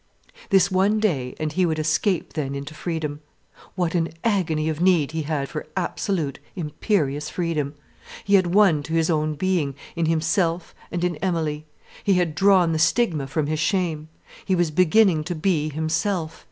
This 0.49 0.71
one 0.71 0.99
day, 0.99 1.35
and 1.39 1.53
he 1.53 1.63
would 1.63 1.77
escape 1.77 2.33
then 2.33 2.55
into 2.55 2.73
freedom. 2.73 3.19
What 3.75 3.93
an 3.93 4.09
agony 4.23 4.67
of 4.67 4.81
need 4.81 5.11
he 5.11 5.21
had 5.21 5.47
for 5.47 5.67
absolute, 5.77 6.39
imperious 6.55 7.29
freedom. 7.29 7.75
He 8.23 8.33
had 8.33 8.47
won 8.47 8.81
to 8.81 8.93
his 8.93 9.11
own 9.11 9.35
being, 9.35 9.75
in 9.95 10.07
himself 10.07 10.73
and 10.91 11.05
Emilie, 11.21 11.67
he 12.03 12.15
had 12.15 12.33
drawn 12.33 12.71
the 12.71 12.79
stigma 12.79 13.27
from 13.27 13.45
his 13.45 13.59
shame, 13.59 14.09
he 14.43 14.55
was 14.55 14.71
beginning 14.71 15.23
to 15.25 15.35
be 15.35 15.69
himself. 15.69 16.39